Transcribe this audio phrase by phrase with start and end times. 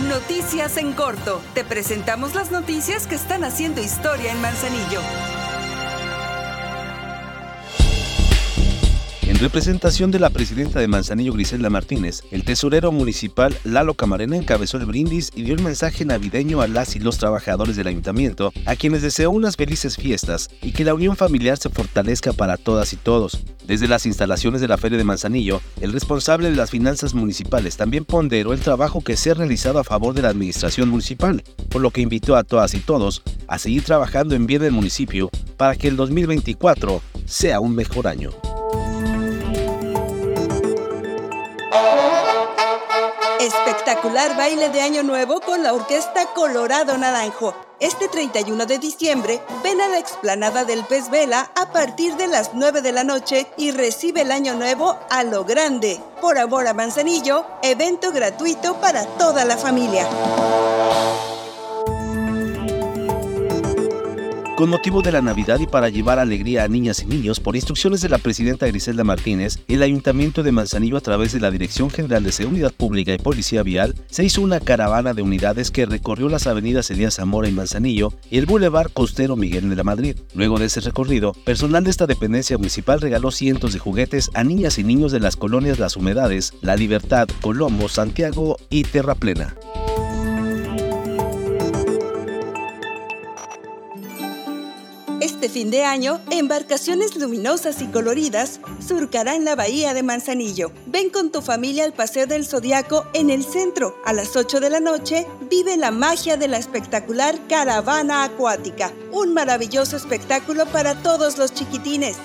[0.00, 1.42] Noticias en corto.
[1.54, 5.00] Te presentamos las noticias que están haciendo historia en Manzanillo.
[9.26, 14.78] En representación de la presidenta de Manzanillo Griselda Martínez, el tesorero municipal Lalo Camarena encabezó
[14.78, 18.76] el brindis y dio el mensaje navideño a las y los trabajadores del ayuntamiento, a
[18.76, 22.96] quienes deseó unas felices fiestas y que la unión familiar se fortalezca para todas y
[22.96, 23.44] todos.
[23.66, 28.04] Desde las instalaciones de la Feria de Manzanillo, el responsable de las finanzas municipales también
[28.04, 31.90] ponderó el trabajo que se ha realizado a favor de la administración municipal, por lo
[31.90, 35.88] que invitó a todas y todos a seguir trabajando en bien del municipio para que
[35.88, 38.30] el 2024 sea un mejor año.
[43.42, 47.56] Espectacular baile de Año Nuevo con la Orquesta Colorado Naranjo.
[47.80, 52.54] Este 31 de diciembre, ven a la explanada del Pez Vela a partir de las
[52.54, 56.00] 9 de la noche y recibe el Año Nuevo a lo grande.
[56.20, 60.06] Por amor a Manzanillo, evento gratuito para toda la familia.
[64.62, 68.00] Con motivo de la Navidad y para llevar alegría a niñas y niños, por instrucciones
[68.00, 72.22] de la presidenta Griselda Martínez, el Ayuntamiento de Manzanillo a través de la Dirección General
[72.22, 76.46] de Seguridad Pública y Policía Vial se hizo una caravana de unidades que recorrió las
[76.46, 80.16] avenidas Elías Zamora y Manzanillo y el Boulevard Costero Miguel de la Madrid.
[80.32, 84.78] Luego de ese recorrido, personal de esta dependencia municipal regaló cientos de juguetes a niñas
[84.78, 89.56] y niños de las colonias Las Humedades, La Libertad, Colombo, Santiago y Terraplena.
[95.22, 100.72] Este fin de año, embarcaciones luminosas y coloridas surcarán la bahía de Manzanillo.
[100.86, 103.96] Ven con tu familia al Paseo del Zodiaco en el centro.
[104.04, 108.90] A las 8 de la noche, vive la magia de la espectacular caravana acuática.
[109.12, 112.16] Un maravilloso espectáculo para todos los chiquitines.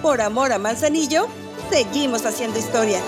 [0.00, 1.26] Por amor a Manzanillo,
[1.72, 3.00] seguimos haciendo historia.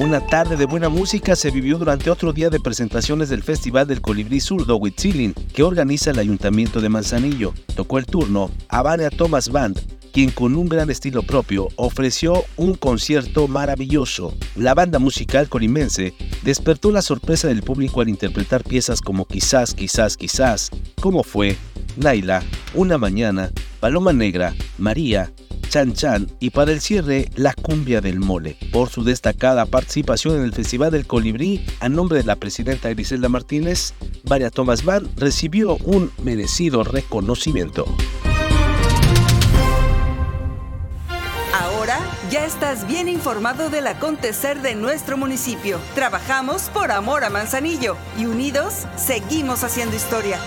[0.00, 4.00] Una tarde de buena música se vivió durante otro día de presentaciones del Festival del
[4.00, 7.52] Colibrí Zurdo Huitzilin, que organiza el Ayuntamiento de Manzanillo.
[7.76, 9.78] Tocó el turno a Vania Thomas Band,
[10.10, 14.32] quien con un gran estilo propio ofreció un concierto maravilloso.
[14.56, 20.16] La banda musical colimense despertó la sorpresa del público al interpretar piezas como Quizás, quizás,
[20.16, 21.58] quizás, como fue,
[21.98, 23.50] Naila, Una Mañana,
[23.80, 25.30] Paloma Negra, María,
[25.70, 28.56] Chan Chan y para el cierre La Cumbia del Mole.
[28.72, 33.28] Por su destacada participación en el Festival del Colibrí, a nombre de la presidenta Griselda
[33.28, 33.94] Martínez,
[34.28, 37.86] María Thomas Van recibió un merecido reconocimiento.
[41.54, 42.00] Ahora
[42.32, 45.78] ya estás bien informado del acontecer de nuestro municipio.
[45.94, 50.40] Trabajamos por amor a Manzanillo y unidos seguimos haciendo historia.